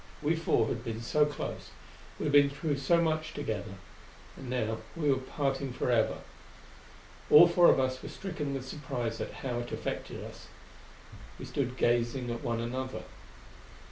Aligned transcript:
We 0.23 0.35
four 0.35 0.65
had 0.69 0.83
been 0.83 0.99
so 1.03 1.27
close; 1.27 1.69
we 2.17 2.25
had 2.25 2.33
been 2.33 2.49
through 2.49 2.77
so 2.77 2.99
much 2.99 3.35
together; 3.35 3.75
and 4.35 4.49
now 4.49 4.79
we 4.95 5.11
were 5.11 5.19
parting 5.19 5.71
forever. 5.71 6.21
All 7.29 7.47
four 7.47 7.69
of 7.69 7.79
us 7.79 8.01
were 8.01 8.09
stricken 8.09 8.55
with 8.55 8.67
surprise 8.67 9.21
at 9.21 9.31
how 9.45 9.59
it 9.59 9.71
affected 9.71 10.23
us. 10.23 10.47
We 11.37 11.45
stood 11.45 11.77
gazing 11.77 12.31
at 12.31 12.41
one 12.41 12.59
another. 12.61 13.03